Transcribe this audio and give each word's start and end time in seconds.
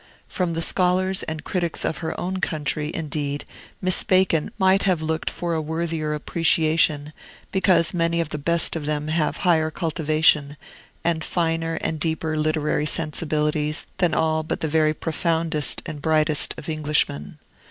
From 0.27 0.55
the 0.55 0.63
scholars 0.63 1.21
and 1.21 1.43
critics 1.43 1.85
of 1.85 1.99
her 1.99 2.19
own 2.19 2.37
country, 2.37 2.89
indeed, 2.91 3.45
Miss 3.83 4.03
Bacon 4.03 4.49
might 4.57 4.81
have 4.81 4.99
looked 5.03 5.29
for 5.29 5.53
a 5.53 5.61
worthier 5.61 6.15
appreciation, 6.15 7.13
because 7.51 7.93
many 7.93 8.19
of 8.19 8.29
the 8.29 8.39
best 8.39 8.75
of 8.75 8.87
them 8.87 9.09
have 9.09 9.37
higher 9.45 9.69
cultivation, 9.69 10.57
and 11.03 11.23
finer 11.23 11.75
and 11.81 11.99
deeper 11.99 12.35
literary 12.35 12.87
sensibilities 12.87 13.85
than 13.99 14.15
all 14.15 14.41
but 14.41 14.61
the 14.61 14.67
very 14.67 14.95
profoundest 14.95 15.83
and 15.85 16.01
brightest 16.01 16.55
of 16.57 16.67
Englishmen. 16.67 17.37